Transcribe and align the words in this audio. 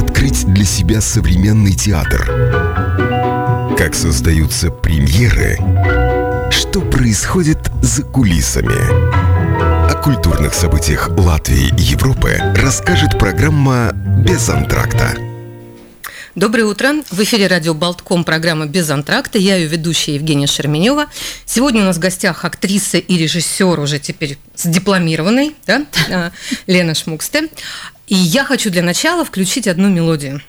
открыть 0.00 0.46
для 0.46 0.64
себя 0.64 1.00
современный 1.00 1.74
театр? 1.74 2.24
Как 3.76 3.94
создаются 3.94 4.70
премьеры? 4.70 5.58
Что 6.50 6.80
происходит 6.80 7.58
за 7.82 8.02
кулисами? 8.02 9.90
О 9.90 9.94
культурных 10.02 10.54
событиях 10.54 11.10
Латвии 11.18 11.68
и 11.76 11.82
Европы 11.82 12.36
расскажет 12.56 13.18
программа 13.18 13.92
«Без 13.94 14.48
антракта». 14.48 15.14
Доброе 16.36 16.64
утро. 16.64 16.94
В 17.10 17.20
эфире 17.24 17.48
радио 17.48 17.74
Болтком 17.74 18.24
программа 18.24 18.66
«Без 18.66 18.88
антракта». 18.88 19.36
Я 19.38 19.56
ее 19.56 19.66
ведущая 19.66 20.14
Евгения 20.14 20.46
Шерменева. 20.46 21.06
Сегодня 21.44 21.82
у 21.82 21.84
нас 21.84 21.96
в 21.96 21.98
гостях 21.98 22.44
актриса 22.44 22.98
и 22.98 23.18
режиссер, 23.18 23.80
уже 23.80 23.98
теперь 23.98 24.38
с 24.54 24.66
дипломированной, 24.66 25.56
да, 25.66 25.84
Лена 26.66 26.94
Шмуксте. 26.94 27.48
И 28.10 28.16
я 28.16 28.44
хочу 28.44 28.70
для 28.70 28.82
начала 28.82 29.24
включить 29.24 29.68
одну 29.68 29.88
мелодию. 29.88 30.42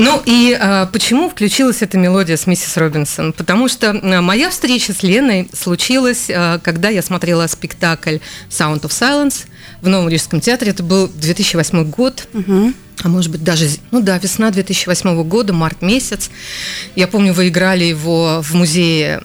Ну 0.00 0.22
и 0.24 0.56
э, 0.58 0.86
почему 0.90 1.28
включилась 1.28 1.82
эта 1.82 1.98
мелодия 1.98 2.38
с 2.38 2.46
миссис 2.46 2.74
Робинсон? 2.78 3.34
Потому 3.34 3.68
что 3.68 3.92
моя 3.92 4.48
встреча 4.48 4.94
с 4.94 5.02
Леной 5.02 5.50
случилась, 5.52 6.30
э, 6.30 6.58
когда 6.62 6.88
я 6.88 7.02
смотрела 7.02 7.46
спектакль 7.48 8.16
Sound 8.48 8.80
of 8.80 8.92
Silence 8.92 9.44
в 9.82 9.88
Новом 9.88 10.08
Рижском 10.08 10.40
театре. 10.40 10.70
Это 10.70 10.82
был 10.82 11.06
2008 11.06 11.90
год. 11.90 12.26
Угу 12.32 12.72
а 13.02 13.08
может 13.08 13.30
быть 13.30 13.42
даже, 13.42 13.66
ну 13.92 14.02
да, 14.02 14.18
весна 14.18 14.50
2008 14.50 15.22
года, 15.24 15.54
март 15.54 15.80
месяц. 15.80 16.30
Я 16.96 17.08
помню, 17.08 17.32
вы 17.32 17.48
играли 17.48 17.84
его 17.84 18.42
в 18.42 18.54
музее, 18.54 19.22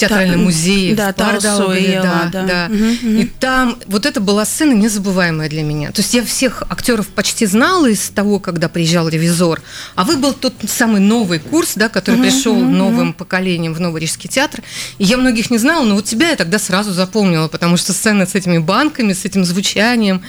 театральном 0.00 0.44
музее 0.44 0.94
да, 0.94 1.12
в 1.12 1.16
Пардаугове, 1.16 2.00
да, 2.02 2.28
да. 2.32 2.42
да. 2.42 2.68
Угу, 2.70 2.84
угу. 2.84 3.20
И 3.20 3.24
там 3.26 3.78
вот 3.86 4.06
это 4.06 4.20
была 4.20 4.44
сцена 4.44 4.72
незабываемая 4.72 5.48
для 5.48 5.62
меня. 5.62 5.92
То 5.92 6.00
есть 6.00 6.14
я 6.14 6.24
всех 6.24 6.62
актеров 6.68 7.08
почти 7.08 7.46
знала 7.46 7.86
из 7.86 8.10
того, 8.10 8.38
когда 8.38 8.68
приезжал 8.68 9.08
ревизор, 9.08 9.62
а 9.94 10.04
вы 10.04 10.16
был 10.16 10.32
тот 10.32 10.54
самый 10.68 11.00
новый 11.00 11.38
курс, 11.38 11.72
да, 11.76 11.88
который 11.88 12.16
угу, 12.16 12.24
пришел 12.24 12.56
угу, 12.56 12.64
новым 12.64 13.12
поколением 13.12 13.74
в 13.74 13.80
Новый 13.80 14.00
Рижский 14.00 14.28
театр. 14.28 14.62
И 14.98 15.04
я 15.04 15.16
многих 15.16 15.50
не 15.50 15.58
знала, 15.58 15.84
но 15.84 15.94
вот 15.94 16.04
тебя 16.04 16.30
я 16.30 16.36
тогда 16.36 16.58
сразу 16.58 16.92
запомнила, 16.92 17.48
потому 17.48 17.76
что 17.76 17.92
сцена 17.92 18.26
с 18.26 18.34
этими 18.34 18.58
банками, 18.58 19.12
с 19.12 19.24
этим 19.24 19.44
звучанием, 19.44 20.22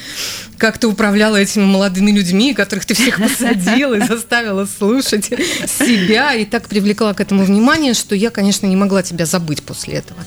как 0.58 0.78
ты 0.78 0.88
управляла 0.88 1.38
этими 1.38 1.63
молодыми 1.63 2.11
людьми, 2.11 2.53
которых 2.53 2.85
ты 2.85 2.94
всех 2.94 3.19
посадила 3.19 3.95
и 3.95 4.06
заставила 4.06 4.66
слушать 4.66 5.25
себя, 5.80 6.33
и 6.35 6.45
так 6.45 6.67
привлекла 6.67 7.13
к 7.13 7.22
этому 7.22 7.44
внимание, 7.44 7.94
что 7.94 8.16
я, 8.16 8.30
конечно, 8.30 8.67
не 8.67 8.75
могла 8.75 9.03
тебя 9.03 9.25
забыть 9.25 9.60
после 9.61 9.95
этого. 9.95 10.19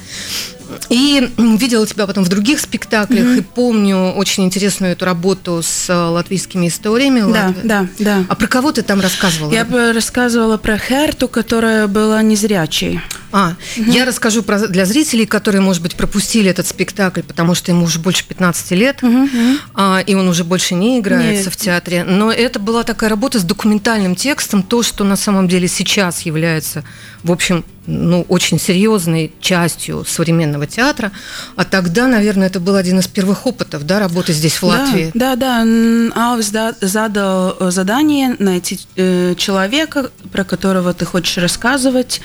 И 0.89 1.31
видела 1.37 1.87
тебя 1.87 2.07
потом 2.07 2.25
в 2.25 2.29
других 2.29 2.59
спектаклях, 2.61 3.25
mm-hmm. 3.25 3.39
и 3.39 3.43
помню 3.43 4.13
очень 4.13 4.45
интересную 4.45 4.93
эту 4.93 5.05
работу 5.05 5.61
с 5.63 5.91
э, 5.91 5.95
латвийскими 5.95 6.69
историями. 6.69 7.21
Да, 7.21 7.27
Латвии. 7.47 7.61
да, 7.69 7.87
да. 7.99 8.25
А 8.29 8.35
про 8.35 8.47
кого 8.47 8.73
ты 8.73 8.83
там 8.83 9.01
рассказывала? 9.01 9.53
Я 9.53 9.65
бы 9.65 9.93
рассказывала 9.93 10.57
про 10.57 10.79
Херту, 10.79 11.29
которая 11.29 11.87
была 11.87 12.23
незрячей. 12.23 13.01
А, 13.37 13.57
угу. 13.77 13.91
я 13.91 14.05
расскажу 14.05 14.45
про, 14.45 14.69
для 14.69 14.85
зрителей, 14.85 15.27
которые, 15.27 15.61
может 15.61 15.83
быть, 15.83 15.97
пропустили 15.97 16.49
этот 16.49 16.69
спектакль, 16.69 17.23
потому 17.23 17.57
что 17.57 17.73
ему 17.73 17.85
уже 17.85 17.99
больше 17.99 18.25
15 18.29 18.71
лет, 18.71 19.03
угу. 19.03 19.29
а, 19.75 19.99
и 20.07 20.15
он 20.15 20.29
уже 20.29 20.45
больше 20.45 20.77
не 20.77 21.01
играется 21.01 21.47
Нет. 21.47 21.53
в 21.53 21.57
театре. 21.57 22.05
Но 22.05 22.31
это 22.31 22.61
была 22.61 22.85
такая 22.85 23.11
работа 23.11 23.41
с 23.41 23.43
документальным 23.43 24.15
текстом, 24.15 24.63
то, 24.63 24.85
что 24.85 25.03
на 25.03 25.17
самом 25.17 25.49
деле 25.49 25.67
сейчас 25.67 26.21
является, 26.21 26.85
в 27.25 27.33
общем, 27.33 27.65
ну, 27.87 28.25
очень 28.29 28.61
серьезной 28.61 29.33
частью 29.41 30.05
современного 30.07 30.69
театра. 30.69 31.11
А 31.57 31.65
тогда, 31.65 32.07
наверное, 32.07 32.47
это 32.47 32.61
был 32.61 32.77
один 32.77 33.01
из 33.01 33.09
первых 33.09 33.47
опытов, 33.47 33.85
да, 33.85 33.99
работы 33.99 34.33
здесь, 34.33 34.55
в 34.55 34.63
Латвии. 34.63 35.11
Да, 35.13 35.35
да, 35.35 35.65
да. 35.65 36.31
Алвис 36.31 36.53
задал 36.81 37.57
задание 37.73 38.37
найти 38.39 38.79
э, 38.95 39.35
человека, 39.37 40.11
про 40.33 40.45
которого 40.45 40.95
ты 40.95 41.05
хочешь 41.05 41.37
рассказывать, 41.39 42.21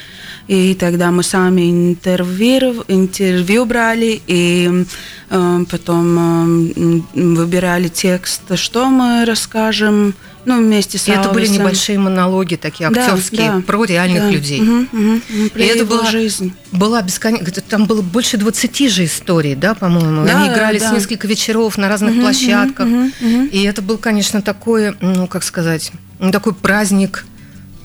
и 0.50 0.74
тогда 0.74 1.12
мы 1.12 1.22
сами 1.22 1.70
интервью, 1.70 2.84
интервью 2.88 3.66
брали, 3.66 4.20
и 4.26 4.84
э, 5.30 5.60
потом 5.70 7.04
э, 7.14 7.22
выбирали 7.36 7.88
текст, 7.88 8.42
что 8.56 8.90
мы 8.90 9.26
расскажем, 9.26 10.16
ну, 10.46 10.58
вместе 10.58 10.98
с 10.98 11.08
И 11.08 11.12
это 11.12 11.30
были 11.30 11.46
небольшие 11.46 12.00
монологи 12.00 12.56
такие 12.56 12.90
актерские 12.90 13.52
да, 13.52 13.62
про 13.62 13.84
реальных 13.86 14.24
да. 14.24 14.30
людей. 14.32 14.60
Угу, 14.60 14.88
угу. 14.92 15.22
И 15.54 15.62
это 15.62 15.86
была 15.86 16.06
жизнь. 16.06 16.52
Была 16.72 17.04
бесконечно. 17.04 17.52
Там 17.70 17.86
было 17.86 18.02
больше 18.02 18.38
20 18.38 18.92
же 18.92 19.06
историй, 19.06 19.54
да, 19.54 19.76
по-моему. 19.76 20.26
Да, 20.26 20.36
Они 20.36 20.52
играли 20.52 20.80
да. 20.80 20.90
с 20.90 20.94
несколько 20.94 21.28
вечеров 21.28 21.78
на 21.78 21.90
разных 21.90 22.14
угу, 22.14 22.22
площадках. 22.22 22.88
Угу, 22.88 22.98
угу. 22.98 23.46
И 23.52 23.62
это 23.66 23.84
был, 23.84 24.00
конечно, 24.00 24.42
такой, 24.42 24.96
ну, 25.00 25.28
как 25.28 25.44
сказать, 25.44 25.92
такой 26.31 26.56
праздник 26.56 27.26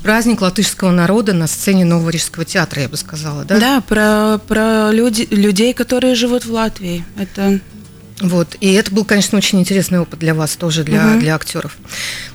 праздник 0.05 0.43
латышского 0.43 0.91
народа 0.91 1.33
на 1.33 1.47
сцене 1.47 1.87
Нового 1.87 2.11
Рижского 2.11 2.45
театра, 2.45 2.83
я 2.83 2.89
бы 2.91 2.97
сказала, 2.99 3.45
да? 3.45 3.59
Да, 3.59 3.81
про, 3.81 4.39
про 4.47 4.93
люди, 4.93 5.27
людей, 5.31 5.73
которые 5.73 6.15
живут 6.15 6.45
в 6.45 6.53
Латвии. 6.53 7.05
Это 7.19 7.59
вот. 8.21 8.57
И 8.61 8.73
это 8.75 8.93
был, 8.93 9.05
конечно, 9.05 9.39
очень 9.39 9.59
интересный 9.61 9.99
опыт 9.99 10.21
для 10.21 10.35
вас 10.35 10.57
тоже, 10.57 10.85
для, 10.85 11.07
угу. 11.07 11.21
для 11.21 11.35
актеров. 11.35 11.77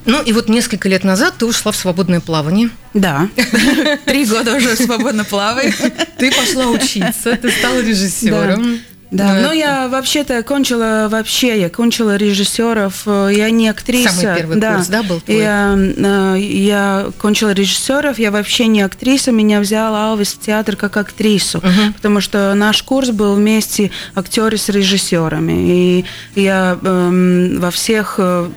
Ну, 0.05 0.21
и 0.21 0.33
вот 0.33 0.49
несколько 0.49 0.89
лет 0.89 1.03
назад 1.03 1.35
ты 1.37 1.45
ушла 1.45 1.71
в 1.71 1.75
свободное 1.75 2.19
плавание. 2.19 2.71
Да. 2.93 3.29
Три 4.05 4.25
года 4.25 4.55
уже 4.55 4.75
свободно 4.75 5.23
плаваю. 5.23 5.71
Ты 6.17 6.31
пошла 6.31 6.67
учиться, 6.67 7.37
ты 7.37 7.51
стала 7.51 7.79
режиссером. 7.81 8.79
Да, 9.11 9.33
но, 9.33 9.47
но 9.47 9.53
я 9.53 9.87
вообще-то 9.87 10.43
кончила 10.43 11.07
вообще, 11.09 11.59
я 11.59 11.69
кончила 11.69 12.15
режиссеров, 12.15 13.03
э, 13.07 13.31
я 13.33 13.49
не 13.49 13.67
актриса. 13.67 14.13
Самый 14.13 14.37
первый 14.37 14.59
да. 14.59 14.75
курс, 14.75 14.87
да, 14.87 15.03
был 15.03 15.19
твой? 15.19 15.37
Я, 15.37 15.75
э, 15.75 16.37
я 16.39 17.11
кончила 17.17 17.51
режиссеров, 17.51 18.19
я 18.19 18.29
вообще 18.29 18.67
не 18.67 18.81
актриса, 18.81 19.31
меня 19.31 19.61
взял 19.61 19.95
Алвис 19.95 20.33
в 20.33 20.39
театр 20.39 20.75
как 20.75 20.95
актрису, 20.97 21.57
угу. 21.57 21.93
потому 21.95 22.21
что 22.21 22.53
наш 22.53 22.83
курс 22.83 23.09
был 23.09 23.33
вместе 23.33 23.89
актеры 24.13 24.57
с 24.57 24.69
режиссерами, 24.69 25.53
и 25.55 26.05
я 26.35 26.77
э, 26.79 27.57
во 27.57 27.71
всех 27.71 28.15
э, 28.19 28.47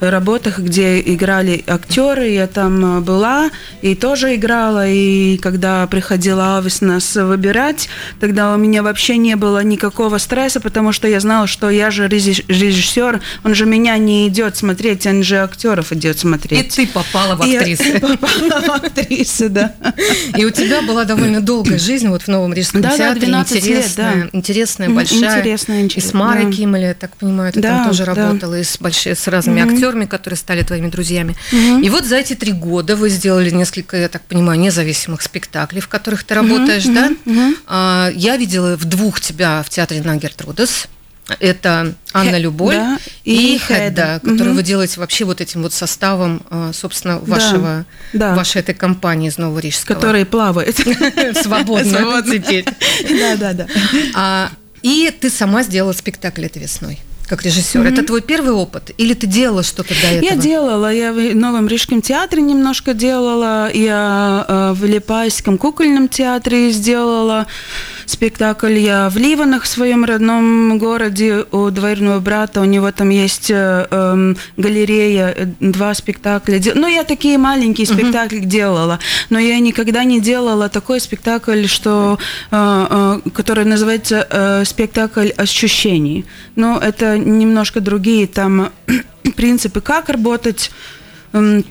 работах, 0.00 0.58
где 0.58 1.00
играли 1.00 1.64
актеры, 1.66 2.28
я 2.28 2.46
там 2.46 2.98
э, 2.98 3.00
была 3.00 3.50
и 3.82 3.94
тоже 3.94 4.34
играла. 4.34 4.88
И 4.88 5.38
когда 5.38 5.86
приходила 5.86 6.56
Алвис 6.56 6.80
нас 6.80 7.16
выбирать, 7.16 7.88
тогда 8.20 8.54
у 8.54 8.56
меня 8.56 8.82
вообще 8.82 9.16
не 9.16 9.36
было 9.36 9.62
никакого 9.62 10.18
стресса, 10.18 10.60
потому 10.60 10.92
что 10.92 11.08
я 11.08 11.20
знала, 11.20 11.46
что 11.46 11.70
я 11.70 11.90
же 11.90 12.08
режиссер, 12.08 13.20
он 13.44 13.54
же 13.54 13.66
меня 13.66 13.98
не 13.98 14.28
идет 14.28 14.56
смотреть, 14.56 15.06
он 15.06 15.22
же 15.22 15.38
актеров 15.38 15.92
идет 15.92 16.18
смотреть. 16.18 16.78
И 16.78 16.86
ты 16.86 16.92
попала 16.92 17.34
в 17.36 17.42
актрису. 17.42 17.82
И 17.82 17.98
попала 18.00 18.60
в 18.60 18.70
актрису, 18.70 19.48
да. 19.48 19.74
И 20.36 20.44
у 20.44 20.50
тебя 20.50 20.82
была 20.82 21.04
довольно 21.04 21.40
долгая 21.40 21.78
жизнь 21.78 22.08
вот 22.08 22.22
в 22.22 22.28
Новом 22.28 22.52
Рижском 22.52 22.80
да, 22.80 22.96
театре. 22.96 23.20
Да, 23.20 23.26
12 23.26 23.56
интересная, 23.56 24.14
лет, 24.14 24.24
да. 24.32 24.38
интересная, 24.38 24.90
большая. 24.90 25.38
Интересная, 25.38 25.82
интересная. 25.82 26.04
И 26.04 26.10
с 26.10 26.14
Марой 26.14 26.44
да. 26.44 26.52
Киммель, 26.52 26.82
я 26.82 26.94
так 26.94 27.16
понимаю, 27.16 27.52
ты 27.52 27.60
да, 27.60 27.78
там 27.78 27.88
тоже 27.88 28.04
да. 28.04 28.14
работала, 28.14 28.58
и 28.58 28.64
с, 28.64 28.78
большими, 28.78 29.14
с 29.14 29.26
разными 29.26 29.62
актерами 29.62 29.87
актерами, 29.88 30.06
которые 30.06 30.36
стали 30.36 30.62
твоими 30.62 30.88
друзьями. 30.88 31.36
Угу. 31.52 31.82
И 31.82 31.90
вот 31.90 32.04
за 32.04 32.16
эти 32.16 32.34
три 32.34 32.52
года 32.52 32.96
вы 32.96 33.08
сделали 33.08 33.50
несколько, 33.50 33.96
я 33.96 34.08
так 34.08 34.22
понимаю, 34.22 34.60
независимых 34.60 35.22
спектаклей, 35.22 35.80
в 35.80 35.88
которых 35.88 36.24
ты 36.24 36.34
работаешь, 36.34 36.86
угу, 36.86 36.94
да? 36.94 37.10
Угу. 37.26 37.54
А, 37.66 38.10
я 38.14 38.36
видела 38.36 38.76
в 38.76 38.84
двух 38.84 39.20
тебя 39.20 39.62
в 39.62 39.68
театре 39.68 40.02
на 40.02 40.16
Гертрудес. 40.16 40.88
Это 41.40 41.92
Анна 42.14 42.38
Любовь 42.38 42.74
да, 42.74 42.98
и, 43.22 43.56
и 43.56 43.58
Хеда, 43.58 44.18
которую 44.24 44.50
угу. 44.50 44.56
вы 44.56 44.62
делаете 44.62 44.98
вообще 44.98 45.26
вот 45.26 45.42
этим 45.42 45.62
вот 45.62 45.74
составом, 45.74 46.40
а, 46.48 46.72
собственно, 46.72 47.18
вашего, 47.18 47.84
да, 48.14 48.30
да. 48.30 48.34
вашей 48.34 48.62
этой 48.62 48.74
компании 48.74 49.28
из 49.28 49.36
Новорижского. 49.36 49.96
Который 49.96 50.24
плавает. 50.24 50.76
Свободно 51.42 52.22
теперь. 52.22 52.64
Да, 53.08 53.36
да, 53.36 53.52
да. 53.52 53.66
А, 54.14 54.50
и 54.82 55.14
ты 55.20 55.28
сама 55.28 55.62
сделала 55.64 55.92
спектакль 55.92 56.46
этой 56.46 56.62
весной 56.62 56.98
как 57.28 57.42
режиссер. 57.42 57.80
Mm-hmm. 57.80 57.92
Это 57.92 58.02
твой 58.02 58.22
первый 58.22 58.52
опыт? 58.52 58.90
Или 58.96 59.14
ты 59.14 59.26
делала 59.26 59.62
что-то 59.62 59.94
до 59.94 60.06
этого? 60.08 60.24
Я 60.24 60.36
делала. 60.36 60.92
Я 60.92 61.12
в 61.12 61.34
Новом 61.34 61.68
Рижском 61.68 62.02
театре 62.02 62.42
немножко 62.42 62.94
делала. 62.94 63.70
Я 63.72 64.44
э, 64.48 64.72
в 64.72 64.84
Липайском 64.84 65.58
кукольном 65.58 66.08
театре 66.08 66.70
сделала 66.70 67.46
спектакль 68.10 68.78
я 68.78 69.08
в 69.08 69.16
Ливанах, 69.16 69.64
в 69.64 69.66
своем 69.66 70.04
родном 70.04 70.78
городе, 70.78 71.44
у 71.52 71.70
двоюродного 71.70 72.20
брата. 72.20 72.60
У 72.60 72.64
него 72.64 72.90
там 72.90 73.10
есть 73.10 73.50
э, 73.50 73.86
эм, 73.90 74.36
галерея, 74.56 75.34
э, 75.36 75.46
два 75.60 75.94
спектакля. 75.94 76.60
Ну, 76.74 76.88
я 76.88 77.04
такие 77.04 77.38
маленькие 77.38 77.86
спектакли 77.86 78.40
uh-huh. 78.40 78.46
делала, 78.46 78.98
но 79.30 79.38
я 79.38 79.58
никогда 79.60 80.04
не 80.04 80.20
делала 80.20 80.68
такой 80.68 81.00
спектакль, 81.00 81.66
что, 81.66 82.18
э, 82.50 82.86
э, 82.90 83.30
который 83.30 83.64
называется 83.64 84.26
э, 84.30 84.64
спектакль 84.64 85.28
ощущений. 85.36 86.24
Но 86.56 86.78
это 86.78 87.18
немножко 87.18 87.80
другие 87.80 88.26
там 88.26 88.70
принципы, 89.36 89.80
как 89.80 90.08
работать. 90.08 90.70
Э, 91.32 91.62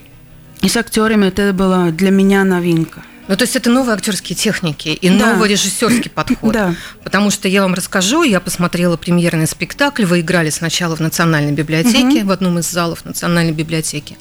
и 0.62 0.70
с 0.70 0.78
актерами 0.78 1.28
это 1.28 1.54
была 1.54 1.92
для 1.92 2.12
меня 2.12 2.44
новинка. 2.44 3.04
Ну, 3.28 3.36
то 3.36 3.44
есть 3.44 3.56
это 3.56 3.70
новые 3.70 3.96
актерские 3.96 4.36
техники 4.36 4.90
и 4.90 5.10
да. 5.10 5.34
новый 5.34 5.50
режиссерский 5.50 6.10
подход. 6.10 6.54
Да. 6.54 6.76
Потому 7.04 7.30
что 7.30 7.48
я 7.48 7.62
вам 7.62 7.74
расскажу, 7.74 8.24
я 8.24 8.40
посмотрела 8.40 8.98
премьерный 8.98 9.48
спектакль, 9.48 10.06
вы 10.06 10.22
играли 10.22 10.50
сначала 10.50 10.96
в 10.96 11.00
Национальной 11.00 11.52
библиотеке, 11.52 12.20
угу. 12.20 12.28
в 12.28 12.32
одном 12.32 12.60
из 12.60 12.70
залов 12.70 13.06
Национальной 13.06 13.54
библиотеки. 13.54 14.18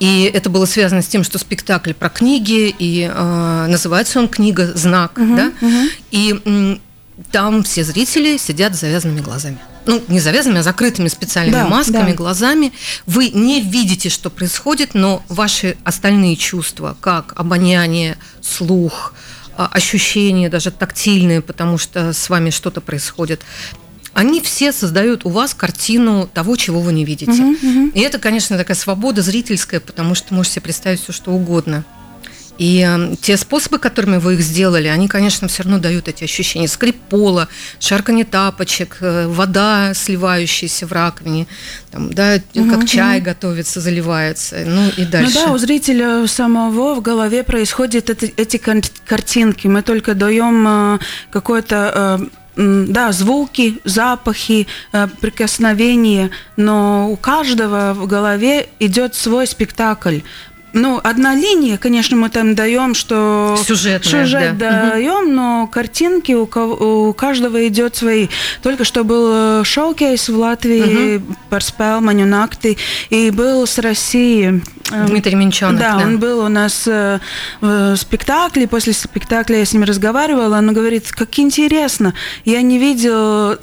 И 0.00 0.30
это 0.32 0.50
было 0.50 0.66
связано 0.66 1.02
с 1.02 1.06
тем, 1.06 1.24
что 1.24 1.38
спектакль 1.38 1.92
про 1.92 2.08
книги, 2.08 2.74
и 2.78 3.10
э, 3.12 3.66
называется 3.68 4.18
он 4.18 4.28
«Книга. 4.28 4.72
Знак». 4.74 5.18
Угу, 5.18 5.36
да? 5.36 5.52
угу. 5.60 5.88
И 6.10 6.40
э, 6.44 6.76
там 7.30 7.62
все 7.62 7.84
зрители 7.84 8.36
сидят 8.36 8.74
с 8.74 8.80
завязанными 8.80 9.20
глазами 9.20 9.58
ну, 9.86 10.02
не 10.08 10.20
завязанными, 10.20 10.60
а 10.60 10.62
закрытыми 10.62 11.08
специальными 11.08 11.62
да, 11.62 11.68
масками, 11.68 12.10
да. 12.10 12.16
глазами. 12.16 12.72
Вы 13.06 13.28
не 13.28 13.60
видите, 13.60 14.08
что 14.08 14.30
происходит, 14.30 14.94
но 14.94 15.22
ваши 15.28 15.76
остальные 15.84 16.36
чувства, 16.36 16.96
как 17.00 17.32
обоняние, 17.36 18.16
слух, 18.40 19.14
а, 19.56 19.66
ощущения, 19.66 20.48
даже 20.48 20.70
тактильные, 20.70 21.40
потому 21.40 21.78
что 21.78 22.12
с 22.12 22.28
вами 22.28 22.50
что-то 22.50 22.80
происходит, 22.80 23.42
они 24.12 24.40
все 24.40 24.72
создают 24.72 25.24
у 25.24 25.28
вас 25.28 25.54
картину 25.54 26.28
того, 26.32 26.56
чего 26.56 26.80
вы 26.80 26.92
не 26.92 27.04
видите. 27.04 27.32
Угу, 27.32 27.50
угу. 27.50 27.90
И 27.94 28.00
это, 28.00 28.18
конечно, 28.18 28.56
такая 28.56 28.76
свобода 28.76 29.22
зрительская, 29.22 29.80
потому 29.80 30.14
что 30.14 30.34
можете 30.34 30.54
себе 30.54 30.62
представить 30.62 31.02
все, 31.02 31.12
что 31.12 31.32
угодно. 31.32 31.84
И 32.58 32.86
э, 32.86 33.16
те 33.20 33.36
способы, 33.36 33.78
которыми 33.78 34.18
вы 34.18 34.34
их 34.34 34.40
сделали, 34.40 34.86
они, 34.86 35.08
конечно, 35.08 35.48
все 35.48 35.64
равно 35.64 35.78
дают 35.78 36.08
эти 36.08 36.24
ощущения. 36.24 36.68
Скрип 36.68 36.96
пола, 37.08 37.48
шарканье 37.80 38.24
тапочек, 38.24 38.98
э, 39.00 39.26
вода, 39.26 39.92
сливающаяся 39.94 40.86
в 40.86 40.92
раковине, 40.92 41.46
там, 41.90 42.12
да, 42.12 42.38
угу, 42.54 42.70
как 42.70 42.88
чай 42.88 43.18
угу. 43.18 43.26
готовится, 43.26 43.80
заливается, 43.80 44.62
ну 44.66 44.88
и 44.96 45.04
дальше. 45.04 45.32
Ну 45.34 45.46
да, 45.46 45.52
у 45.52 45.58
зрителя 45.58 46.26
самого 46.28 46.94
в 46.94 47.00
голове 47.00 47.42
происходят 47.42 48.08
эти, 48.10 48.32
эти 48.36 48.56
картинки. 49.04 49.66
Мы 49.66 49.82
только 49.82 50.14
даем 50.14 50.94
э, 50.94 50.98
какое-то 51.30 52.20
э, 52.20 52.26
да, 52.56 53.10
звуки, 53.10 53.80
запахи, 53.82 54.68
прикосновения, 55.20 56.30
но 56.56 57.10
у 57.10 57.16
каждого 57.16 57.94
в 57.94 58.06
голове 58.06 58.68
идет 58.78 59.16
свой 59.16 59.48
спектакль. 59.48 60.20
Ну, 60.74 61.00
одна 61.02 61.36
линия, 61.36 61.78
конечно, 61.78 62.16
мы 62.16 62.28
там 62.30 62.56
даем, 62.56 62.94
что 62.94 63.56
Сюжетная, 63.64 64.24
сюжет 64.24 64.58
да. 64.58 64.90
даем, 64.90 65.32
но 65.32 65.68
картинки 65.68 66.32
у, 66.32 66.46
кого, 66.46 67.08
у 67.08 67.12
каждого 67.12 67.66
идет 67.68 67.94
свои. 67.94 68.26
Только 68.60 68.82
что 68.82 69.04
был 69.04 69.60
э, 69.60 69.64
шоу-кейс 69.64 70.28
в 70.28 70.36
Латвии, 70.36 71.18
угу. 71.18 71.34
Парспел, 71.48 72.00
Манюнакты, 72.00 72.76
и 73.08 73.30
был 73.30 73.68
с 73.68 73.78
России. 73.78 74.60
Э, 74.90 75.06
Дмитрий 75.06 75.36
Минчонок. 75.36 75.78
Да, 75.78 75.96
да, 75.96 76.04
он 76.04 76.18
был 76.18 76.40
у 76.40 76.48
нас 76.48 76.88
э, 76.88 77.20
в 77.60 77.96
спектакле, 77.96 78.66
после 78.66 78.94
спектакля 78.94 79.58
я 79.58 79.64
с 79.64 79.72
ним 79.72 79.84
разговаривала, 79.84 80.58
он 80.58 80.74
говорит, 80.74 81.12
как 81.12 81.38
интересно, 81.38 82.14
я 82.44 82.60
не 82.62 82.80
видел 82.80 83.56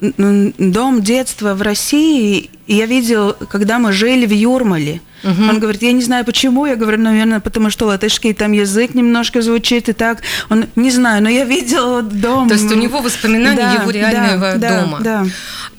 дом 0.00 1.02
детства 1.02 1.54
в 1.54 1.62
России, 1.62 2.50
я 2.66 2.86
видел, 2.86 3.34
когда 3.48 3.78
мы 3.78 3.92
жили 3.92 4.26
в 4.26 4.32
Юрмале. 4.32 5.00
Угу. 5.24 5.42
Он 5.48 5.58
говорит, 5.58 5.82
я 5.82 5.92
не 5.92 6.02
знаю 6.02 6.24
почему, 6.24 6.66
я 6.66 6.76
говорю, 6.76 6.98
наверное, 6.98 7.40
потому 7.40 7.70
что 7.70 7.86
латышский 7.86 8.32
там 8.34 8.52
язык 8.52 8.94
немножко 8.94 9.42
звучит 9.42 9.88
и 9.88 9.92
так. 9.92 10.22
Он, 10.48 10.66
не 10.76 10.90
знаю, 10.90 11.22
но 11.22 11.28
я 11.28 11.44
видел 11.44 12.02
дом. 12.02 12.48
То 12.48 12.54
есть 12.54 12.70
у 12.70 12.76
него 12.76 13.00
воспоминания 13.00 13.56
да, 13.56 13.72
его 13.72 13.90
реального 13.90 14.54
да, 14.54 14.80
дома. 14.80 14.98
Да, 15.00 15.24
да. 15.24 15.30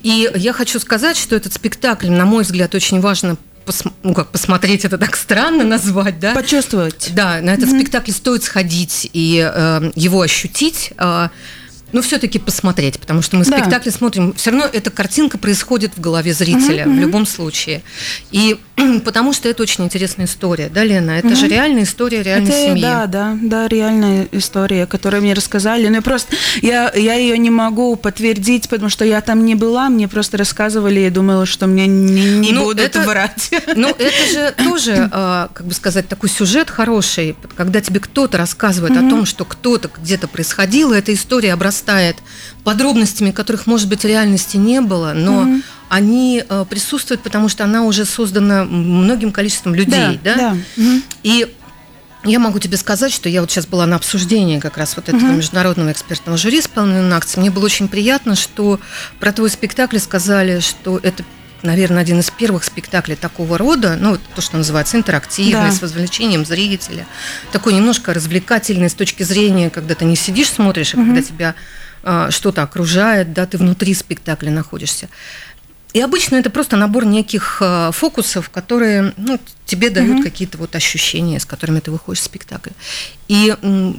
И 0.04 0.30
я 0.36 0.52
хочу 0.54 0.80
сказать, 0.80 1.16
что 1.16 1.36
этот 1.36 1.54
спектакль, 1.54 2.10
на 2.10 2.26
мой 2.26 2.44
взгляд, 2.44 2.76
очень 2.76 3.00
важно 3.00 3.38
пос, 3.66 3.84
ну 4.04 4.14
как 4.14 4.30
посмотреть 4.30 4.84
это 4.84 4.98
так 4.98 5.16
странно 5.16 5.64
назвать, 5.64 6.20
да? 6.20 6.34
Почувствовать. 6.34 7.12
Да, 7.14 7.40
на 7.42 7.52
этот 7.52 7.70
mm 7.70 7.80
спектакль 7.80 8.12
стоит 8.12 8.44
сходить 8.44 9.10
и 9.14 9.50
э, 9.54 9.92
его 9.96 10.22
ощутить. 10.22 10.92
Э, 10.98 11.30
ну, 11.92 12.02
все-таки 12.02 12.40
посмотреть, 12.40 13.00
потому 13.00 13.22
что 13.22 13.38
мы 13.38 13.46
да. 13.46 13.58
спектакли 13.58 13.90
смотрим, 13.90 14.34
все 14.34 14.52
равно 14.52 14.68
эта 14.72 14.92
картинка 14.92 15.38
происходит 15.38 15.94
в 15.96 16.00
голове 16.00 16.34
зрителя 16.34 16.86
угу, 16.86 16.96
в 16.96 17.00
любом 17.00 17.26
случае. 17.26 17.82
И 18.32 18.58
потому 19.06 19.34
что 19.34 19.50
это 19.50 19.64
очень 19.64 19.84
интересная 19.86 20.26
история, 20.26 20.70
да, 20.70 20.84
Лена? 20.84 21.12
Это 21.12 21.28
угу. 21.28 21.36
же 21.36 21.48
реальная 21.48 21.84
история 21.84 22.22
реальной 22.22 22.50
это, 22.50 22.68
семьи. 22.68 22.82
Да, 22.82 23.08
да, 23.08 23.38
да, 23.42 23.68
реальная 23.68 24.28
история, 24.32 24.86
которую 24.86 25.24
мне 25.24 25.34
рассказали. 25.34 25.88
Но 25.88 25.96
я 25.96 26.02
просто 26.02 26.36
я, 26.62 26.92
я 26.94 27.16
ее 27.16 27.38
не 27.38 27.50
могу 27.50 27.96
подтвердить, 27.96 28.70
потому 28.70 28.90
что 28.90 29.06
я 29.06 29.22
там 29.22 29.46
не 29.46 29.56
была, 29.56 29.90
мне 29.90 30.08
просто 30.08 30.38
рассказывали, 30.38 31.02
и 31.02 31.10
думала, 31.10 31.46
что 31.46 31.68
мне 31.68 31.88
не, 31.88 32.40
не 32.40 32.52
ну, 32.52 32.66
будут 32.66 32.86
это, 32.86 33.02
врать. 33.02 33.50
Ну, 33.76 33.90
это 33.90 34.34
же 34.34 34.54
тоже, 34.58 35.10
а, 35.12 35.50
как 35.54 35.66
бы 35.66 35.74
сказать, 35.74 36.08
такой 36.08 36.30
сюжет 36.30 36.70
хороший, 36.70 37.36
когда 37.56 37.82
тебе 37.82 38.00
кто-то 38.00 38.38
рассказывает 38.38 38.96
угу. 38.98 39.08
о 39.08 39.10
том, 39.10 39.26
что 39.26 39.46
кто-то 39.46 39.90
где-то 39.98 40.28
происходило, 40.28 40.94
эта 40.94 41.14
история 41.14 41.54
обрастает 41.54 41.79
обрастает 41.80 42.18
подробностями, 42.64 43.32
которых, 43.32 43.68
может 43.68 43.88
быть, 43.90 44.02
в 44.02 44.06
реальности 44.06 44.58
не 44.58 44.82
было, 44.82 45.14
но 45.14 45.42
угу. 45.42 45.62
они 45.90 46.44
э, 46.48 46.66
присутствуют, 46.70 47.22
потому 47.24 47.50
что 47.50 47.64
она 47.64 47.84
уже 47.84 48.06
создана 48.06 48.64
многим 48.66 49.32
количеством 49.32 49.76
людей, 49.76 50.20
да? 50.24 50.36
да? 50.36 50.36
да. 50.36 50.58
Угу. 50.78 51.02
И 51.24 51.56
я 52.26 52.40
могу 52.40 52.60
тебе 52.60 52.76
сказать, 52.76 53.14
что 53.14 53.30
я 53.30 53.42
вот 53.42 53.50
сейчас 53.50 53.66
была 53.66 53.86
на 53.86 53.96
обсуждении 53.96 54.60
как 54.60 54.78
раз 54.78 54.98
вот 54.98 55.08
этого 55.08 55.22
uh 55.22 55.38
международного 55.38 55.92
экспертного 55.92 56.38
жюри 56.38 56.62
с 56.62 56.68
полной 56.68 57.10
акцией. 57.14 57.42
Мне 57.42 57.52
было 57.52 57.66
очень 57.66 57.88
приятно, 57.88 58.36
что 58.36 58.80
про 59.20 59.32
твой 59.32 59.50
спектакль 59.50 60.00
сказали, 60.00 60.60
что 60.60 61.00
это 61.02 61.24
наверное, 61.64 62.02
один 62.02 62.20
из 62.20 62.30
первых 62.30 62.64
спектаклей 62.64 63.16
такого 63.16 63.58
рода, 63.58 63.98
ну, 64.00 64.18
то, 64.36 64.42
что 64.42 64.58
называется 64.58 64.98
интерактивный, 64.98 65.70
да. 65.70 65.72
с 65.72 65.82
возвлечением 65.82 66.46
зрителя, 66.46 67.06
такой 67.52 67.74
немножко 67.74 68.14
развлекательный 68.14 68.90
с 68.90 68.94
точки 68.94 69.24
зрения, 69.24 69.70
когда 69.70 69.96
ты 69.96 70.06
не 70.06 70.16
сидишь, 70.16 70.50
смотришь, 70.50 70.96
а 70.96 70.98
угу. 70.98 71.08
когда 71.08 71.22
тебя 71.22 71.56
а, 72.02 72.32
что-то 72.32 72.64
окружает, 72.64 73.34
да, 73.34 73.46
ты 73.46 73.58
внутри 73.58 73.94
спектакля 73.94 74.52
находишься. 74.52 75.10
И 75.92 76.02
обычно 76.02 76.36
это 76.36 76.52
просто 76.52 76.78
набор 76.78 77.06
неких 77.06 77.58
э, 77.62 77.90
фокусов, 77.92 78.52
которые 78.52 79.14
ну, 79.18 79.40
тебе 79.66 79.90
дают 79.90 80.18
угу. 80.18 80.24
какие-то 80.24 80.60
вот 80.60 80.76
ощущения, 80.76 81.40
с 81.40 81.46
которыми 81.46 81.80
ты 81.80 81.90
выходишь 81.90 82.22
в 82.22 82.26
спектакль. 82.26 82.72
И 83.28 83.56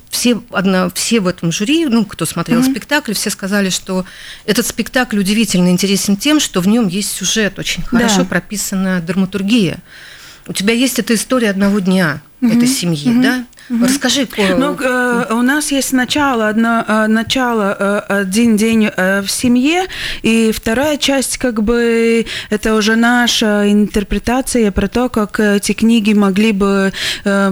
все, 0.09 0.41
одна, 0.51 0.89
все 0.91 1.19
в 1.19 1.27
этом 1.27 1.51
жюри, 1.51 1.87
ну, 1.87 2.05
кто 2.05 2.27
смотрел 2.27 2.61
угу. 2.61 2.71
спектакль, 2.71 3.13
все 3.13 3.31
сказали, 3.31 3.71
что 3.71 4.05
этот 4.47 4.67
спектакль 4.67 5.19
удивительно 5.19 5.69
интересен 5.69 6.17
тем, 6.17 6.39
что 6.39 6.61
в 6.61 6.69
нем 6.69 6.87
есть 6.87 7.11
сюжет, 7.11 7.59
очень 7.59 7.83
хорошо 7.83 8.19
да. 8.19 8.25
прописана 8.25 9.01
драматургия. 9.01 9.79
У 10.47 10.53
тебя 10.53 10.75
есть 10.75 11.01
эта 11.01 11.15
история 11.15 11.51
одного 11.51 11.81
дня 11.81 12.23
угу. 12.41 12.53
этой 12.53 12.69
семьи, 12.69 13.11
угу. 13.11 13.23
да? 13.23 13.45
Угу. 13.71 13.85
Расскажи. 13.85 14.29
Ну, 14.37 14.77
э, 14.81 15.27
у 15.31 15.43
нас 15.43 15.71
есть 15.71 15.93
начало, 15.93 16.49
одно, 16.49 16.85
э, 16.87 17.07
начало 17.07 17.77
э, 17.79 17.99
один 18.21 18.57
день 18.57 18.89
в 18.97 19.29
семье, 19.29 19.85
и 20.23 20.51
вторая 20.53 20.97
часть, 20.97 21.39
как 21.39 21.63
бы, 21.63 22.27
это 22.51 22.75
уже 22.75 22.97
наша 22.97 23.71
интерпретация 23.71 24.73
про 24.73 24.89
то, 24.89 25.09
как 25.09 25.39
эти 25.39 25.73
книги 25.73 26.13
могли 26.13 26.51
бы 26.53 26.93
э, 27.25 27.51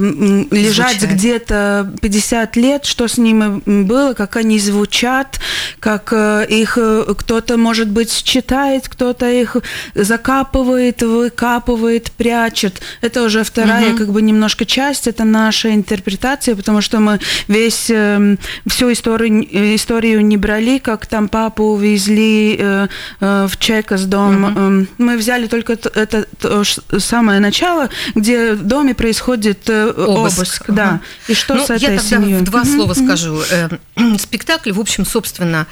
лежать 0.50 1.02
где-то 1.02 1.92
50 2.02 2.56
лет, 2.56 2.84
что 2.84 3.06
с 3.06 3.16
ними 3.16 3.62
было, 3.84 4.14
как 4.14 4.36
они 4.36 4.58
звучат, 4.58 5.38
как 5.78 6.12
их 6.12 6.78
кто-то, 7.18 7.56
может 7.56 7.88
быть, 7.88 8.24
читает, 8.24 8.88
кто-то 8.88 9.30
их 9.30 9.56
закапывает, 9.94 11.02
выкапывает, 11.02 12.10
прячет. 12.12 12.80
Это 13.00 13.22
уже 13.22 13.44
вторая, 13.44 13.90
угу. 13.90 13.98
как 13.98 14.08
бы, 14.08 14.20
немножко 14.20 14.64
часть, 14.64 15.06
это 15.06 15.24
наша 15.24 15.72
интерпретация 15.74 15.97
интерпретация, 15.98 16.54
потому 16.56 16.80
что 16.80 17.00
мы 17.00 17.18
весь, 17.48 17.90
э, 17.90 18.36
всю 18.66 18.92
историю, 18.92 19.74
историю 19.74 20.24
не 20.24 20.36
брали, 20.36 20.78
как 20.78 21.06
там 21.06 21.28
папу 21.28 21.64
увезли 21.64 22.56
э, 22.58 22.88
э, 23.20 23.46
в 23.48 23.56
Чека 23.58 23.96
с 23.96 24.04
дом. 24.04 24.44
Угу. 24.44 24.86
Мы 24.98 25.16
взяли 25.16 25.46
только 25.46 25.72
это 25.72 26.26
то 26.40 26.62
самое 26.98 27.40
начало, 27.40 27.88
где 28.14 28.54
в 28.54 28.62
доме 28.62 28.94
происходит 28.94 29.68
э, 29.68 29.90
обыск. 29.90 30.38
обыск 30.38 30.64
да. 30.68 30.88
Угу. 30.88 31.32
И 31.32 31.34
что 31.34 31.54
ну, 31.54 31.66
с 31.66 31.70
этой 31.70 31.80
я 31.80 31.88
тогда 31.88 32.02
семьей? 32.02 32.38
в 32.38 32.44
два 32.44 32.60
угу. 32.60 32.68
слова 32.68 32.94
скажу. 32.94 33.40
Э, 33.50 33.68
спектакль, 34.18 34.72
в 34.72 34.80
общем, 34.80 35.04
собственно, 35.04 35.66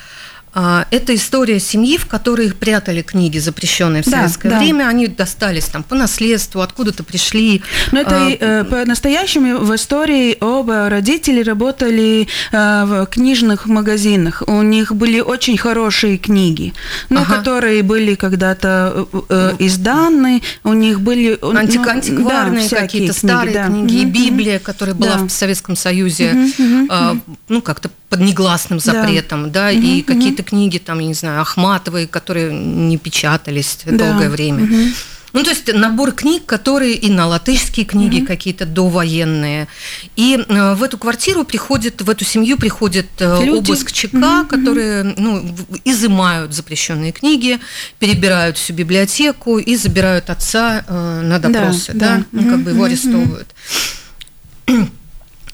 это 0.54 1.14
история 1.14 1.60
семьи, 1.60 1.98
в 1.98 2.06
которой 2.06 2.50
прятали 2.52 3.02
книги, 3.02 3.38
запрещенные 3.38 4.02
в 4.02 4.06
да, 4.06 4.18
советское 4.18 4.48
да. 4.48 4.58
время. 4.58 4.88
Они 4.88 5.06
достались 5.06 5.66
там 5.66 5.82
по 5.82 5.94
наследству, 5.94 6.62
откуда-то 6.62 7.04
пришли. 7.04 7.62
Но 7.92 8.00
это 8.00 8.26
а, 8.26 8.30
э, 8.30 8.64
по-настоящему 8.64 9.58
в 9.58 9.74
истории 9.74 10.36
оба 10.40 10.88
родители 10.88 11.42
работали 11.42 12.28
э, 12.52 12.84
в 12.86 13.06
книжных 13.06 13.66
магазинах. 13.66 14.42
У 14.46 14.62
них 14.62 14.94
были 14.94 15.20
очень 15.20 15.58
хорошие 15.58 16.18
книги, 16.18 16.72
но 17.10 17.20
ага. 17.20 17.36
которые 17.36 17.82
были 17.82 18.14
когда-то 18.14 19.06
э, 19.28 19.52
изданы. 19.58 20.42
У 20.64 20.72
них 20.72 21.00
были 21.00 21.38
Антик, 21.42 21.82
ну, 21.84 21.90
антикварные 21.90 22.68
да, 22.68 22.76
какие-то 22.76 23.12
старые 23.12 23.54
да. 23.54 23.66
книги, 23.66 24.04
угу, 24.04 24.12
Библия, 24.12 24.58
которая 24.58 24.94
была 24.94 25.16
да. 25.16 25.24
в 25.24 25.30
Советском 25.30 25.76
Союзе, 25.76 26.32
угу, 26.32 26.64
угу, 26.64 26.86
э, 26.90 27.14
ну 27.48 27.62
как-то 27.62 27.90
под 28.08 28.20
негласным 28.20 28.78
запретом, 28.78 29.50
да, 29.50 29.70
да 29.70 29.76
угу, 29.76 29.86
и 29.86 30.00
угу. 30.00 30.12
какие-то 30.12 30.42
книги, 30.46 30.78
там, 30.78 31.00
я 31.00 31.08
не 31.08 31.14
знаю, 31.14 31.42
Ахматовой, 31.42 32.06
которые 32.06 32.54
не 32.54 32.96
печатались 32.96 33.78
да. 33.84 33.92
долгое 33.92 34.30
время. 34.30 34.64
Угу. 34.64 34.92
Ну, 35.36 35.42
то 35.42 35.50
есть 35.50 35.70
набор 35.70 36.12
книг, 36.12 36.46
которые 36.46 36.94
и 36.94 37.10
на 37.10 37.26
латышские 37.26 37.84
книги 37.84 38.20
mm 38.22 38.26
какие-то 38.26 38.64
довоенные. 38.64 39.68
И 40.16 40.42
э, 40.48 40.74
в 40.74 40.82
эту 40.82 40.96
квартиру 40.96 41.44
приходит, 41.44 42.00
в 42.00 42.08
эту 42.08 42.24
семью 42.24 42.56
приходит 42.56 43.06
э, 43.18 43.44
Люди. 43.44 43.58
обыск 43.58 43.92
ЧК, 43.92 44.16
mm 44.16 44.46
которые 44.46 45.02
ну, 45.02 45.54
изымают 45.84 46.54
запрещенные 46.54 47.12
книги, 47.12 47.60
перебирают 47.98 48.56
всю 48.56 48.72
библиотеку 48.72 49.58
и 49.58 49.76
забирают 49.76 50.30
отца 50.30 50.82
э, 50.88 51.20
на 51.20 51.38
допросы, 51.38 51.92
да, 51.92 51.98
да? 51.98 52.16
да. 52.16 52.24
ну, 52.32 52.50
как 52.50 52.60
бы 52.60 52.70
его 52.70 52.84
арестовывают. 52.84 53.54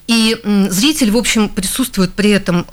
И 0.07 0.37
зритель, 0.71 1.11
в 1.11 1.17
общем, 1.17 1.49
присутствует 1.49 2.13
при 2.13 2.31
этом 2.31 2.67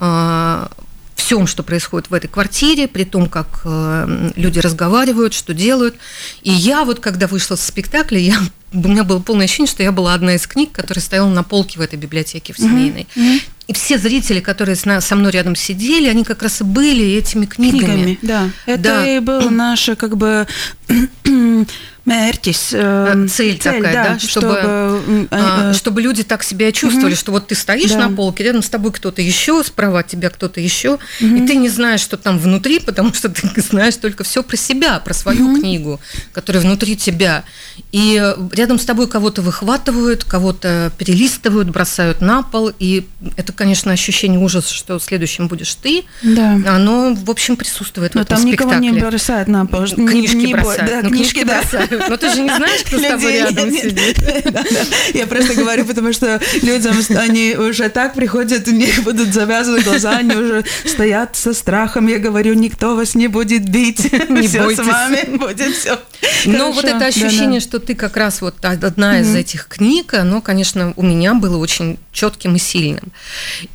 всем, 1.20 1.46
что 1.46 1.62
происходит 1.64 2.10
в 2.10 2.14
этой 2.14 2.28
квартире, 2.28 2.88
при 2.88 3.04
том, 3.04 3.28
как 3.28 3.62
э, 3.66 4.32
люди 4.36 4.60
разговаривают, 4.60 5.34
что 5.34 5.54
делают. 5.54 5.96
И 6.42 6.52
я 6.52 6.86
вот, 6.86 7.00
когда 7.00 7.28
вышла 7.28 7.56
с 7.56 7.62
спектакля, 7.62 8.20
я, 8.20 8.40
у 8.74 8.88
меня 8.88 9.04
было 9.04 9.20
полное 9.20 9.46
ощущение, 9.46 9.70
что 9.70 9.84
я 9.84 9.92
была 9.92 10.14
одна 10.14 10.36
из 10.36 10.48
книг, 10.48 10.72
которая 10.72 11.04
стояла 11.04 11.30
на 11.30 11.44
полке 11.44 11.78
в 11.78 11.82
этой 11.82 12.00
библиотеке 12.00 12.54
в 12.54 12.58
семейной. 12.58 13.08
Mm-hmm. 13.16 13.42
И 13.68 13.74
все 13.74 14.00
зрители, 14.00 14.40
которые 14.40 14.76
со 14.76 15.16
мной 15.16 15.32
рядом 15.32 15.56
сидели, 15.56 16.08
они 16.08 16.24
как 16.24 16.42
раз 16.42 16.62
и 16.62 16.64
были 16.64 17.06
этими 17.18 17.46
книгами. 17.46 17.80
книгами 17.80 18.20
да, 18.24 18.50
это 18.66 18.82
да. 18.82 19.08
и 19.08 19.20
был 19.20 19.52
наше 19.52 19.96
как 19.96 20.18
бы 20.18 20.48
мертис, 22.10 22.70
э, 22.74 23.28
цель, 23.30 23.58
цель 23.58 23.82
такая, 23.82 23.94
да, 23.94 24.04
да 24.14 24.20
чтобы, 24.20 24.58
чтобы, 24.60 25.28
э, 25.32 25.74
чтобы 25.74 26.02
люди 26.02 26.24
так 26.24 26.44
себя 26.44 26.72
чувствовали, 26.72 27.14
угу. 27.14 27.20
что 27.20 27.32
вот 27.32 27.48
ты 27.48 27.56
стоишь 27.56 27.92
да. 27.92 28.08
на 28.08 28.16
полке, 28.16 28.44
рядом 28.44 28.64
с 28.64 28.70
тобой 28.70 28.92
кто-то 28.92 29.22
еще, 29.22 29.64
справа 29.64 30.00
от 30.00 30.08
тебя 30.08 30.30
кто-то 30.30 30.60
еще, 30.60 30.94
угу. 30.94 31.00
и 31.22 31.48
ты 31.48 31.56
не 31.56 31.70
знаешь, 31.70 32.02
что 32.02 32.18
там 32.18 32.40
внутри, 32.40 32.80
потому 32.80 33.14
что 33.14 33.30
ты 33.30 33.62
знаешь 33.62 33.96
только 33.96 34.24
все 34.24 34.44
про 34.44 34.58
себя, 34.58 35.00
про 35.00 35.14
свою 35.14 35.52
угу. 35.52 35.60
книгу, 35.60 36.00
которая 36.34 36.64
внутри 36.64 36.98
тебя. 36.98 37.44
И 37.92 38.22
рядом 38.52 38.80
с 38.80 38.86
тобой 38.86 39.08
кого-то 39.08 39.42
выхватывают, 39.42 40.24
кого-то 40.24 40.92
перелистывают, 40.98 41.70
бросают 41.70 42.22
на 42.22 42.42
пол, 42.42 42.72
и 42.80 43.08
это, 43.38 43.54
конечно, 43.54 43.92
ощущение 43.92 44.40
ужаса, 44.40 44.74
что 44.74 45.00
следующим 45.00 45.48
будешь 45.48 45.74
ты, 45.76 46.04
да. 46.22 46.54
оно, 46.68 47.14
в 47.14 47.30
общем, 47.30 47.56
присутствует 47.56 48.16
Но 48.16 48.22
в 48.22 48.24
этом 48.24 48.38
там 48.38 48.48
спектакле. 48.48 48.78
никого 48.80 48.96
не 48.96 49.02
бросают 49.02 49.48
на 49.48 49.66
пол. 49.66 49.86
Книжки 49.86 50.36
не, 50.36 50.54
бросают. 50.54 50.86
Да, 50.86 51.02
ну, 51.04 51.10
книжки, 51.10 51.34
книжки 51.34 51.44
да. 51.44 51.62
бросают. 51.62 51.99
Но 52.08 52.18
ты 52.18 52.30
же 52.34 52.42
не 52.42 52.50
знаешь, 52.50 52.82
кто 52.86 52.98
с 52.98 53.02
тобой 53.02 53.34
рядом 53.34 53.72
сидит. 53.72 54.18
Я 55.14 55.28
просто 55.28 55.56
говорю, 55.56 55.86
потому 55.86 56.14
что 56.14 56.40
людям, 56.62 56.96
они 57.18 57.56
уже 57.56 57.90
так 57.90 58.14
приходят, 58.14 58.68
у 58.68 58.72
них 58.72 59.04
будут 59.04 59.34
завязаны 59.34 59.82
глаза, 59.82 60.18
они 60.18 60.36
уже 60.36 60.66
стоят 60.86 61.36
со 61.36 61.54
страхом. 61.54 62.08
Я 62.08 62.20
говорю, 62.20 62.54
никто 62.54 62.96
вас 62.96 63.16
не 63.16 63.28
будет 63.28 63.68
бить. 63.70 64.12
Не 64.30 64.48
все 64.48 64.70
с 64.76 64.78
вами 64.78 65.38
будет 65.38 65.76
все. 65.76 66.00
Но 66.46 66.72
вот 66.72 66.86
это 66.86 67.06
ощущение, 67.06 67.60
что 67.60 67.80
ты 67.80 67.96
как 67.96 68.18
раз 68.18 68.42
вот 68.42 68.64
одна 68.64 69.20
из 69.20 69.36
этих 69.36 69.68
книг, 69.68 70.14
оно, 70.14 70.42
конечно, 70.42 70.94
у 70.96 71.04
меня 71.04 71.34
было 71.34 71.58
очень 71.58 71.98
четким 72.12 72.56
и 72.56 72.60
сильным. 72.60 73.12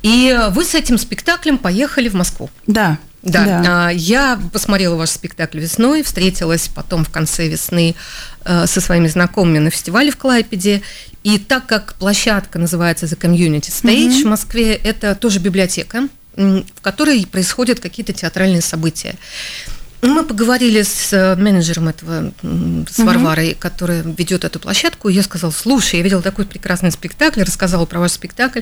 И 0.01 0.37
вы 0.51 0.63
с 0.63 0.75
этим 0.75 0.97
спектаклем 0.97 1.57
поехали 1.57 2.09
в 2.09 2.13
Москву. 2.13 2.49
Да. 2.67 2.97
Да, 3.25 3.45
да. 3.45 3.87
А, 3.87 3.89
я 3.89 4.39
посмотрела 4.53 4.95
ваш 4.95 5.09
спектакль 5.09 5.59
весной, 5.59 6.03
встретилась 6.03 6.67
потом 6.67 7.03
в 7.03 7.09
конце 7.09 7.47
весны 7.47 7.95
э, 8.45 8.67
со 8.67 8.81
своими 8.81 9.07
знакомыми 9.07 9.57
на 9.57 9.71
фестивале 9.71 10.11
в 10.11 10.17
Клайпеде. 10.17 10.83
И 11.23 11.39
так 11.39 11.65
как 11.65 11.95
площадка 11.95 12.59
называется 12.59 13.07
The 13.07 13.17
Community 13.17 13.71
Stage 13.71 14.09
mm-hmm. 14.09 14.23
в 14.23 14.25
Москве, 14.27 14.75
это 14.75 15.15
тоже 15.15 15.39
библиотека, 15.39 16.07
в 16.35 16.81
которой 16.81 17.25
происходят 17.25 17.79
какие-то 17.79 18.13
театральные 18.13 18.61
события. 18.61 19.15
Мы 20.05 20.23
поговорили 20.23 20.83
с 20.83 21.13
э, 21.13 21.35
менеджером 21.35 21.87
этого, 21.87 22.31
с 22.41 22.99
Варварой, 22.99 23.51
угу. 23.51 23.59
которая 23.59 24.03
ведет 24.03 24.43
эту 24.43 24.59
площадку. 24.59 25.09
Я 25.09 25.23
сказала, 25.23 25.51
слушай, 25.51 25.97
я 25.97 26.03
видела 26.03 26.21
такой 26.21 26.45
прекрасный 26.45 26.91
спектакль, 26.91 27.41
рассказала 27.41 27.85
про 27.85 27.99
ваш 27.99 28.11
спектакль. 28.11 28.61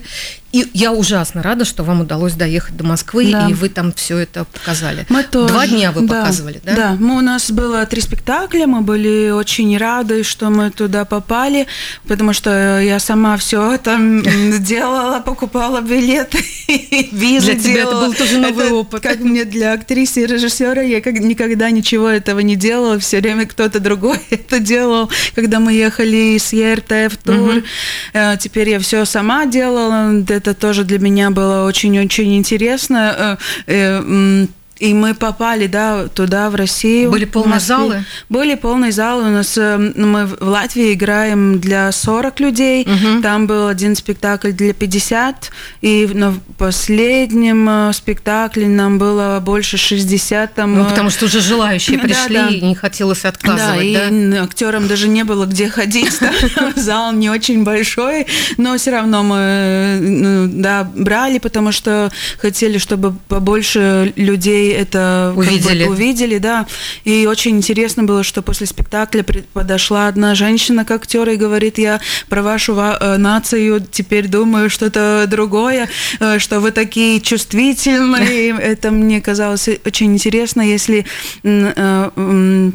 И 0.52 0.70
я 0.74 0.94
ужасно 0.94 1.42
рада, 1.42 1.66
что 1.66 1.84
вам 1.84 2.02
удалось 2.02 2.34
доехать 2.34 2.78
до 2.78 2.84
Москвы, 2.84 3.32
да. 3.32 3.50
и 3.50 3.54
вы 3.54 3.70
там 3.70 3.92
все 3.92 4.20
это 4.20 4.46
показали. 4.46 5.06
Мы 5.10 5.24
тоже. 5.24 5.54
Два 5.54 5.68
дня 5.68 5.92
вы 5.92 6.08
да. 6.08 6.22
показывали, 6.22 6.62
да? 6.64 6.76
Да, 6.76 6.96
мы, 7.00 7.18
у 7.18 7.22
нас 7.22 7.52
было 7.52 7.86
три 7.86 8.02
спектакля, 8.02 8.68
мы 8.68 8.82
были 8.82 9.32
очень 9.32 9.76
рады, 9.78 10.24
что 10.24 10.50
мы 10.50 10.70
туда 10.70 11.06
попали, 11.06 11.68
потому 12.08 12.34
что 12.34 12.80
я 12.80 13.00
сама 13.00 13.38
все 13.38 13.74
это 13.74 13.98
делала, 14.60 15.20
покупала 15.20 15.82
билеты, 15.82 16.38
визы 17.12 17.54
Для 17.54 17.60
тебя 17.60 17.82
это 17.84 17.96
был 17.96 18.14
тоже 18.14 18.38
новый 18.38 18.70
опыт. 18.72 19.02
Как 19.02 19.20
мне 19.20 19.46
для 19.46 19.74
актрисы 19.74 20.22
и 20.22 20.26
режиссера, 20.28 20.82
я 20.82 21.02
как 21.02 21.20
никогда 21.34 21.72
ничего 21.72 22.08
этого 22.10 22.40
не 22.40 22.56
делала, 22.56 23.00
все 23.00 23.20
время 23.20 23.46
кто-то 23.46 23.80
другой 23.80 24.20
это 24.30 24.60
делал. 24.60 25.10
Когда 25.36 25.60
мы 25.60 25.74
ехали 25.74 26.38
с 26.38 26.54
ЕРТ 26.54 27.12
в 27.12 27.18
тур, 27.18 27.58
угу. 27.58 28.38
теперь 28.40 28.70
я 28.70 28.80
все 28.80 29.06
сама 29.06 29.46
делала. 29.46 30.14
Это 30.30 30.54
тоже 30.54 30.84
для 30.84 31.00
меня 31.00 31.32
было 31.32 31.66
очень-очень 31.66 32.38
интересно. 32.38 33.38
Э, 33.68 33.74
э, 33.74 34.48
и 34.84 34.94
мы 34.94 35.14
попали, 35.14 35.68
да, 35.68 36.10
туда, 36.10 36.50
в 36.50 36.56
Россию. 36.56 37.10
Были 37.10 37.24
полные 37.24 37.62
залы? 37.62 38.04
Были 38.28 38.56
полные 38.56 38.92
залы. 38.92 39.24
У 39.30 39.32
нас 39.32 39.58
э, 39.58 39.78
мы 39.78 40.26
в 40.26 40.42
Латвии 40.42 40.92
играем 40.92 41.62
для 41.62 41.90
40 41.90 42.40
людей. 42.42 42.82
Угу. 42.82 43.22
Там 43.22 43.48
был 43.48 43.70
один 43.70 43.96
спектакль 43.96 44.52
для 44.52 44.74
50. 44.74 45.52
И 45.84 46.10
на 46.14 46.34
последнем 46.58 47.66
э, 47.70 47.94
спектакле 47.94 48.68
нам 48.68 48.98
было 48.98 49.42
больше 49.42 49.78
60. 49.78 50.54
Там, 50.54 50.76
ну, 50.76 50.84
потому 50.84 51.10
что 51.10 51.28
уже 51.28 51.40
желающие 51.40 51.98
пришли, 52.04 52.36
да, 52.36 52.50
да. 52.50 52.54
и 52.54 52.60
не 52.60 52.76
хотелось 52.76 53.24
отказывать, 53.24 53.94
да? 53.94 54.10
и 54.10 54.36
актерам 54.36 54.90
даже 54.90 55.08
не 55.08 55.24
было 55.24 55.46
где 55.46 55.70
ходить. 55.70 56.20
Зал 56.76 57.14
не 57.14 57.30
очень 57.30 57.64
большой, 57.64 58.28
но 58.58 58.78
все 58.78 58.92
равно 58.92 59.24
мы 59.24 59.98
ну, 60.02 60.50
да, 60.62 60.84
брали, 60.94 61.40
потому 61.40 61.72
что 61.72 62.12
хотели, 62.38 62.80
чтобы 62.80 63.16
побольше 63.30 64.12
людей 64.18 64.73
это 64.74 65.34
увидели. 65.36 65.80
Как 65.80 65.88
бы, 65.88 65.94
увидели, 65.94 66.38
да. 66.38 66.68
И 67.04 67.26
очень 67.26 67.58
интересно 67.58 68.04
было, 68.04 68.24
что 68.24 68.42
после 68.42 68.68
спектакля 68.68 69.26
подошла 69.54 70.08
одна 70.08 70.36
женщина 70.36 70.86
к 70.86 70.92
актеру 70.92 71.32
и 71.32 71.38
говорит, 71.38 71.78
я 71.78 72.00
про 72.30 72.42
вашу 72.42 72.76
э, 72.76 73.18
нацию 73.18 73.86
теперь 73.92 74.28
думаю 74.28 74.70
что-то 74.70 75.26
другое, 75.28 75.90
э, 76.20 76.40
что 76.40 76.60
вы 76.60 76.72
такие 76.72 77.22
чувствительные. 77.22 78.58
Это 78.62 78.92
мне 78.92 79.22
казалось 79.22 79.70
очень 79.86 80.14
интересно, 80.14 80.62
если 80.62 81.06
э, 81.44 82.72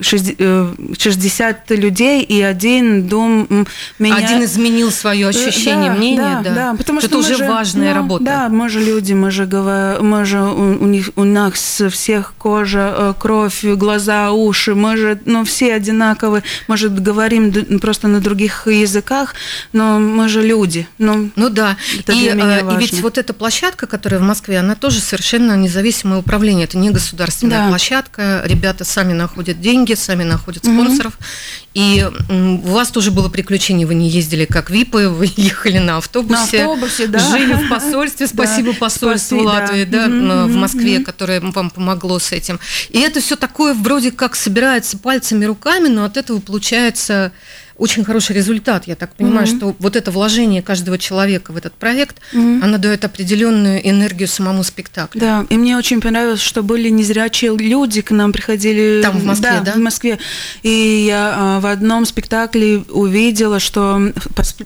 60 0.00 1.70
э, 1.70 1.74
людей, 1.74 2.22
и 2.22 2.40
один 2.42 3.06
дом 3.06 3.66
меня... 3.98 4.16
Один 4.16 4.44
изменил 4.44 4.90
свое 4.90 5.26
э, 5.26 5.30
ощущение, 5.30 5.90
да, 5.90 5.96
мнение, 5.96 6.22
да, 6.22 6.42
да. 6.42 6.54
да 6.54 6.74
потому 6.74 7.00
что, 7.00 7.08
что 7.08 7.18
это 7.18 7.26
уже 7.26 7.36
же, 7.36 7.48
важная 7.48 7.90
ну, 7.90 7.94
работа. 7.94 8.24
Да, 8.24 8.48
мы 8.48 8.68
же 8.68 8.80
люди, 8.82 9.12
мы 9.12 9.30
же, 9.30 9.46
мы 9.46 10.24
же 10.24 10.40
у, 10.40 10.84
у, 10.84 10.86
них, 10.86 11.10
у 11.16 11.24
нас 11.24 11.82
всех 11.90 12.34
кожа, 12.38 12.94
э, 12.96 13.14
кровь, 13.18 13.64
глаза, 13.64 14.32
уши, 14.32 14.74
мы 14.74 14.96
же, 14.96 15.20
ну, 15.24 15.44
все 15.44 15.74
одинаковые, 15.74 16.42
мы 16.68 16.76
же 16.76 16.88
говорим 16.88 17.52
просто 17.80 18.08
на 18.08 18.20
других 18.20 18.66
языках, 18.66 19.34
но 19.72 19.98
мы 19.98 20.28
же 20.28 20.42
люди. 20.42 20.88
Ну, 20.98 21.30
ну 21.36 21.48
да, 21.48 21.76
это 21.98 22.12
и, 22.12 22.26
и 22.26 22.76
ведь 22.78 23.00
вот 23.00 23.18
эта 23.18 23.32
площадка, 23.32 23.86
которая 23.86 24.20
в 24.20 24.24
Москве, 24.24 24.58
она 24.58 24.74
тоже 24.74 25.00
совершенно 25.00 25.56
независимое 25.56 26.18
управление, 26.18 26.64
это 26.64 26.78
не 26.78 26.90
государственная 26.90 27.64
да. 27.64 27.68
площадка, 27.68 28.42
ребята 28.44 28.84
сами 28.84 29.12
находят 29.12 29.60
деньги, 29.60 29.89
деньги, 29.90 30.00
сами 30.00 30.24
находят 30.24 30.64
спонсоров. 30.64 31.18
Mm-hmm. 31.18 31.70
И 31.74 32.64
у 32.64 32.68
вас 32.68 32.90
тоже 32.90 33.10
было 33.10 33.28
приключение, 33.28 33.86
вы 33.86 33.94
не 33.94 34.08
ездили 34.08 34.44
как 34.44 34.70
ВИПы, 34.70 35.08
вы 35.08 35.30
ехали 35.36 35.78
на 35.78 35.98
автобусе. 35.98 36.64
На 36.64 36.72
автобусе, 36.72 37.06
да. 37.06 37.18
Жили 37.18 37.52
в 37.54 37.68
посольстве, 37.70 38.26
спасибо 38.26 38.72
посольству 38.74 39.42
Латвии, 39.42 39.84
да, 39.84 40.06
в 40.08 40.54
Москве, 40.54 41.00
которое 41.00 41.40
вам 41.40 41.70
помогло 41.70 42.18
с 42.18 42.32
этим. 42.32 42.58
И 42.88 43.00
это 43.00 43.20
все 43.20 43.36
такое 43.36 43.74
вроде 43.74 44.10
как 44.10 44.36
собирается 44.36 44.98
пальцами, 44.98 45.44
руками, 45.44 45.88
но 45.88 46.04
от 46.04 46.16
этого 46.16 46.40
получается 46.40 47.32
очень 47.80 48.04
хороший 48.04 48.36
результат. 48.36 48.86
Я 48.86 48.94
так 48.94 49.14
понимаю, 49.14 49.46
mm-hmm. 49.46 49.56
что 49.56 49.76
вот 49.78 49.96
это 49.96 50.10
вложение 50.10 50.60
каждого 50.60 50.98
человека 50.98 51.52
в 51.52 51.56
этот 51.56 51.72
проект, 51.72 52.18
mm-hmm. 52.34 52.62
оно 52.62 52.76
дает 52.76 53.06
определенную 53.06 53.80
энергию 53.88 54.28
самому 54.28 54.62
спектаклю. 54.64 55.18
Да, 55.18 55.46
и 55.48 55.56
мне 55.56 55.78
очень 55.78 56.02
понравилось, 56.02 56.42
что 56.42 56.62
были 56.62 56.90
незрячие 56.90 57.56
люди 57.56 58.02
к 58.02 58.10
нам 58.10 58.32
приходили. 58.32 59.00
Там 59.02 59.18
в 59.18 59.24
Москве, 59.24 59.50
да? 59.50 59.60
да? 59.60 59.72
в 59.72 59.78
Москве. 59.78 60.18
И 60.62 61.06
я 61.08 61.34
а, 61.34 61.60
в 61.60 61.66
одном 61.66 62.04
спектакле 62.04 62.84
увидела, 62.90 63.58
что 63.60 64.12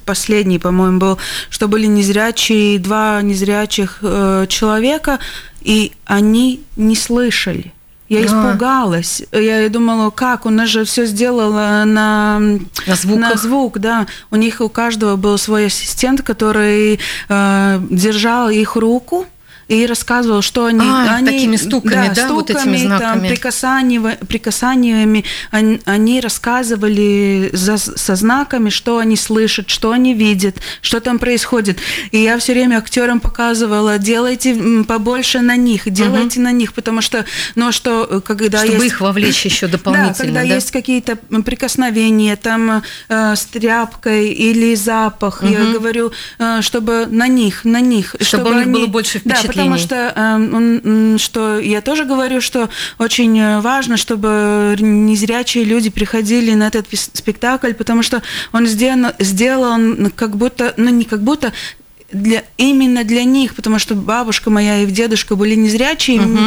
последний, 0.05 0.59
по-моему, 0.59 0.99
был, 0.99 1.19
что 1.51 1.69
были 1.69 1.87
незрячие, 1.87 2.81
два 2.81 3.23
незрячих 3.23 3.99
э, 4.03 4.47
человека, 4.49 5.21
и 5.63 5.93
они 6.05 6.63
не 6.77 6.97
слышали. 6.97 7.74
Я 8.15 8.21
а. 8.21 8.27
испугалась. 8.27 9.23
Я 9.33 9.69
думала, 9.69 10.11
как? 10.11 10.47
У 10.47 10.51
нас 10.51 10.69
же 10.69 10.85
все 10.85 11.07
сделала 11.07 11.85
на, 11.85 12.39
на, 12.39 12.59
на 13.07 13.37
звук, 13.37 13.79
да. 13.79 14.07
У 14.31 14.37
них 14.37 14.61
у 14.61 14.69
каждого 14.69 15.17
был 15.17 15.39
свой 15.39 15.67
ассистент, 15.67 16.23
который 16.23 17.01
э, 17.29 17.81
держал 17.91 18.51
их 18.51 18.77
руку 18.77 19.27
и 19.69 19.87
рассказывал, 19.87 20.43
что 20.43 20.67
они... 20.67 20.81
А, 20.81 21.17
они 21.17 21.27
такими 21.27 21.57
стуками, 21.57 22.09
да, 22.09 22.15
да 22.15 22.25
стуками, 22.27 22.35
вот 22.35 22.51
этими 22.51 22.77
знаками. 22.77 23.21
Там, 23.21 23.29
прикасаниями, 23.29 24.19
прикасаниями 24.27 25.25
они, 25.51 25.81
они 25.85 26.21
рассказывали 26.21 27.51
за, 27.53 27.79
со 27.79 28.15
знаками, 28.15 28.71
что 28.71 28.99
они 28.99 29.17
слышат, 29.17 29.71
что 29.71 29.93
они 29.93 30.15
видят, 30.15 30.57
что 30.81 31.01
там 31.01 31.19
происходит. 31.19 31.79
И 32.11 32.19
я 32.19 32.39
все 32.39 32.53
время 32.53 32.79
актерам 32.79 33.21
показывала, 33.21 33.99
делайте 33.99 34.55
побольше 34.87 35.41
на 35.41 35.57
них, 35.57 35.91
делайте 35.91 36.41
угу. 36.41 36.45
на 36.45 36.53
них, 36.53 36.73
потому 36.73 37.01
что, 37.01 37.25
ну, 37.55 37.73
что, 37.73 38.07
э, 38.09 38.21
когда 38.21 38.59
Чтобы 38.59 38.85
есть... 38.85 38.87
их 38.87 39.01
вовлечь 39.01 39.45
еще 39.45 39.67
дополнительно, 39.69 40.15
да? 40.15 40.25
когда 40.25 40.41
да? 40.41 40.55
есть 40.55 40.71
какие-то 40.71 41.17
прикосновения, 41.17 42.37
там, 42.37 42.83
э, 43.09 43.37
с 43.37 43.45
тряпкой 43.47 44.29
или 44.29 44.75
запах, 44.75 45.43
угу. 45.43 45.51
я 45.51 45.65
говорю, 45.73 46.13
э, 46.39 46.61
чтобы 46.63 47.07
на 47.07 47.29
них, 47.29 47.65
на 47.65 47.81
них. 47.81 48.15
Чтобы, 48.21 48.25
чтобы 48.25 48.51
у 48.51 48.55
них 48.55 48.67
они... 48.67 48.73
было 48.73 48.87
больше 48.87 49.19
впечатлений. 49.19 49.54
Потому 49.63 49.79
что, 49.79 50.13
э, 50.15 51.17
что 51.19 51.59
я 51.59 51.81
тоже 51.81 52.05
говорю, 52.05 52.41
что 52.41 52.69
очень 52.99 53.61
важно, 53.61 53.97
чтобы 53.97 54.77
незрячие 54.79 55.65
люди 55.65 55.91
приходили 55.91 56.55
на 56.55 56.69
этот 56.69 56.87
спектакль, 56.93 57.73
потому 57.73 58.03
что 58.03 58.23
он 58.53 58.67
сделан, 58.67 59.13
сделан 59.19 60.13
как 60.15 60.37
будто, 60.37 60.75
ну 60.77 60.91
не 60.91 61.05
как 61.05 61.23
будто, 61.23 61.53
для, 62.15 62.45
именно 62.57 63.05
для 63.05 63.25
них, 63.25 63.55
потому 63.55 63.79
что 63.79 63.95
бабушка 63.95 64.49
моя 64.49 64.79
и 64.79 64.87
дедушка 64.87 65.37
были 65.37 65.55
незрячие, 65.55 66.21
угу. 66.21 66.39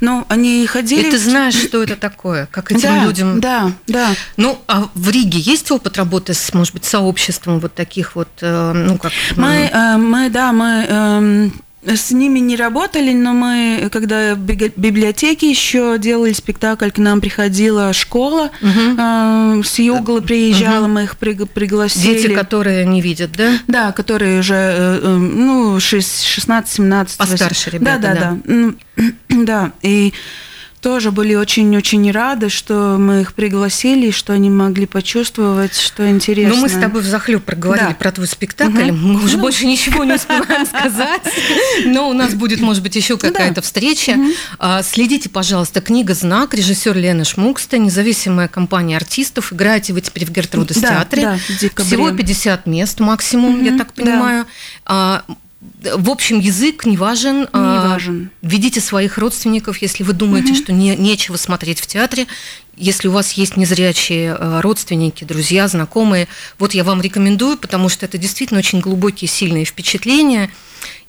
но 0.00 0.24
они 0.28 0.66
ходили... 0.66 1.08
И 1.08 1.10
ты 1.10 1.18
знаешь, 1.18 1.54
что 1.54 1.82
это 1.82 1.96
такое, 1.96 2.46
как 2.50 2.70
этим 2.70 2.80
да, 2.82 3.04
людям... 3.04 3.40
Да, 3.40 3.72
да. 3.86 4.14
Ну, 4.36 4.58
а 4.68 4.88
в 4.94 5.10
Риге 5.10 5.38
есть 5.40 5.70
опыт 5.70 5.96
работы 5.96 6.34
с, 6.34 6.54
может 6.54 6.72
быть, 6.72 6.84
сообществом 6.84 7.58
вот 7.58 7.74
таких 7.74 8.14
вот, 8.14 8.28
э, 8.40 8.72
ну, 8.72 8.96
как... 8.96 9.12
Мы, 9.36 9.70
э, 9.72 9.96
мы 9.96 10.30
да, 10.30 10.52
мы 10.52 10.86
эм, 10.88 11.52
с 11.84 12.10
ними 12.10 12.40
не 12.40 12.56
работали, 12.56 13.12
но 13.12 13.32
мы, 13.32 13.88
когда 13.92 14.34
в 14.34 14.38
библиотеке 14.38 15.48
еще 15.48 15.96
делали 15.98 16.32
спектакль, 16.32 16.90
к 16.90 16.98
нам 16.98 17.20
приходила 17.20 17.92
школа, 17.92 18.50
угу. 18.60 18.80
э, 18.98 19.62
с 19.64 19.78
югла 19.78 20.20
приезжала, 20.20 20.84
угу. 20.84 20.94
мы 20.94 21.04
их 21.04 21.16
пригласили. 21.16 22.22
Дети, 22.22 22.34
которые 22.34 22.84
не 22.84 23.00
видят, 23.00 23.32
да? 23.32 23.58
Да, 23.68 23.92
которые 23.92 24.40
уже, 24.40 24.54
э, 24.54 25.00
э 25.02 25.16
ну, 25.16 25.76
16-17. 25.76 27.16
Постарше 27.16 27.70
ребята, 27.70 28.00
да. 28.00 28.14
Да, 28.14 28.36
да, 28.44 28.54
да. 28.64 28.74
Да, 29.48 29.72
и 29.82 30.12
тоже 30.80 31.10
были 31.10 31.34
очень-очень 31.34 32.10
рады, 32.10 32.48
что 32.48 32.96
мы 32.98 33.22
их 33.22 33.34
пригласили, 33.34 34.10
что 34.10 34.32
они 34.32 34.50
могли 34.50 34.86
почувствовать, 34.86 35.76
что 35.76 36.08
интересно. 36.08 36.54
Ну, 36.54 36.62
мы 36.62 36.68
с 36.68 36.80
тобой 36.80 37.02
в 37.02 37.06
захлеб 37.06 37.44
проговорили 37.44 37.88
да. 37.88 37.94
про 37.94 38.12
твой 38.12 38.26
спектакль. 38.26 38.90
Угу. 38.90 38.96
Мы 38.96 39.24
уже 39.24 39.38
больше 39.38 39.66
ничего 39.66 40.04
не 40.04 40.14
успеваем 40.14 40.66
сказать. 40.66 41.22
Но 41.84 42.08
у 42.08 42.12
нас 42.12 42.34
будет, 42.34 42.60
может 42.60 42.82
быть, 42.82 42.96
еще 42.96 43.18
какая-то 43.18 43.62
встреча. 43.62 44.16
А, 44.58 44.82
следите, 44.82 45.28
пожалуйста, 45.28 45.80
книга 45.80 46.14
«Знак», 46.14 46.54
режиссер 46.54 46.96
Лена 46.96 47.24
Шмукста, 47.24 47.78
независимая 47.78 48.48
компания 48.48 48.96
артистов. 48.96 49.52
Играете 49.52 49.92
вы 49.92 50.00
теперь 50.00 50.26
в 50.26 50.30
Гертрудес 50.30 50.76
театре. 50.76 51.38
Всего 51.76 52.10
50 52.10 52.66
мест 52.66 53.00
максимум, 53.00 53.64
я 53.64 53.76
так 53.76 53.92
понимаю. 53.92 54.46
А, 54.84 55.24
в 55.60 56.10
общем, 56.10 56.38
язык 56.38 56.86
не 56.86 56.96
важен. 56.96 57.40
Не 57.40 57.48
а, 57.52 57.88
важен. 57.88 58.30
Ведите 58.42 58.80
своих 58.80 59.18
родственников, 59.18 59.78
если 59.78 60.04
вы 60.04 60.12
думаете, 60.12 60.52
угу. 60.52 60.58
что 60.58 60.72
не, 60.72 60.94
нечего 60.96 61.36
смотреть 61.36 61.80
в 61.80 61.86
театре. 61.86 62.26
Если 62.76 63.08
у 63.08 63.12
вас 63.12 63.32
есть 63.32 63.56
незрячие 63.56 64.34
а, 64.34 64.62
родственники, 64.62 65.24
друзья, 65.24 65.66
знакомые, 65.66 66.28
вот 66.58 66.74
я 66.74 66.84
вам 66.84 67.00
рекомендую, 67.00 67.58
потому 67.58 67.88
что 67.88 68.06
это 68.06 68.18
действительно 68.18 68.58
очень 68.60 68.80
глубокие, 68.80 69.28
сильные 69.28 69.64
впечатления. 69.64 70.50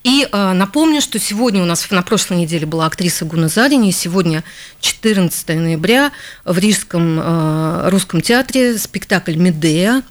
И 0.03 0.25
э, 0.31 0.53
напомню, 0.53 1.01
что 1.01 1.19
сегодня 1.19 1.61
у 1.61 1.65
нас 1.65 1.91
на 1.91 2.01
прошлой 2.01 2.37
неделе 2.37 2.65
была 2.65 2.85
актриса 2.85 3.25
Гуна 3.25 3.49
Зарини, 3.49 3.89
и 3.89 3.91
сегодня 3.91 4.45
14 4.79 5.49
ноября 5.49 6.13
в 6.45 6.57
Рижском 6.57 7.19
э, 7.19 7.89
русском 7.89 8.21
театре 8.21 8.77
спектакль 8.77 9.35
«Медея», 9.35 10.03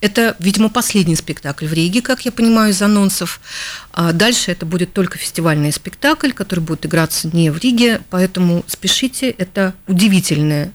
это, 0.00 0.36
видимо, 0.38 0.68
последний 0.68 1.16
спектакль 1.16 1.66
в 1.66 1.72
Риге, 1.72 2.02
как 2.02 2.24
я 2.24 2.32
понимаю, 2.32 2.72
из 2.72 2.82
анонсов. 2.82 3.40
А 3.92 4.12
дальше 4.12 4.50
это 4.50 4.66
будет 4.66 4.92
только 4.92 5.18
фестивальный 5.18 5.72
спектакль, 5.72 6.32
который 6.32 6.60
будет 6.60 6.84
играться 6.86 7.28
не 7.32 7.50
в 7.50 7.58
Риге, 7.58 8.00
поэтому 8.10 8.64
спешите, 8.66 9.30
это 9.30 9.74
удивительное 9.86 10.72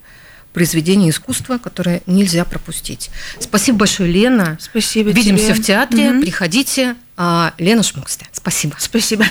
произведение 0.54 1.10
искусства, 1.10 1.58
которое 1.58 2.02
нельзя 2.06 2.46
пропустить. 2.46 3.10
Спасибо 3.40 3.80
большое, 3.80 4.12
Лена. 4.12 4.58
Спасибо 4.62 5.10
Видимся 5.10 5.46
тебе. 5.46 5.56
в 5.56 5.66
театре. 5.66 6.12
Угу. 6.12 6.22
Приходите. 6.22 6.96
А, 7.18 7.54
Лена 7.58 7.84
Шмуксте. 7.84 8.28
Спасибо. 8.32 8.76
Спасибо. 8.80 9.26